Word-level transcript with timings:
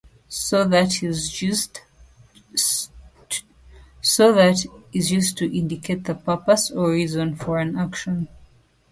"So 0.29 0.67
that" 0.69 1.03
is 4.93 5.11
used 5.11 5.37
to 5.37 5.57
indicate 5.59 6.03
the 6.05 6.15
purpose 6.15 6.71
or 6.71 6.89
reason 6.89 7.35
for 7.35 7.59
an 7.59 7.77
action. 7.77 8.27